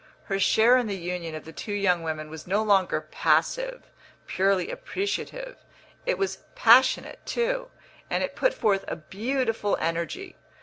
[0.23, 3.83] Her share in the union of the two young women was no longer passive,
[4.25, 5.57] purely appreciative;
[6.07, 7.69] it was passionate, too,
[8.09, 10.35] and it put forth a beautiful energy.